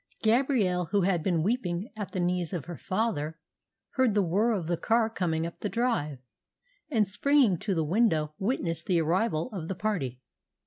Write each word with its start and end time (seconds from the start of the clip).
Gabrielle, 0.23 0.85
who 0.85 1.01
had 1.01 1.21
been 1.21 1.43
weeping 1.43 1.91
at 1.95 2.11
the 2.11 2.19
knees 2.19 2.53
of 2.53 2.65
her 2.65 2.75
father, 2.79 3.37
heard 3.91 4.15
the 4.15 4.23
whirr 4.23 4.51
of 4.51 4.65
the 4.65 4.75
car 4.75 5.11
coming 5.11 5.45
up 5.45 5.59
the 5.59 5.69
drive; 5.69 6.17
and, 6.89 7.07
springing 7.07 7.55
to 7.59 7.75
the 7.75 7.85
window, 7.85 8.33
witnessed 8.39 8.87
the 8.87 8.99
arrival 8.99 9.49
of 9.53 9.67
the 9.67 9.75
party. 9.75 10.19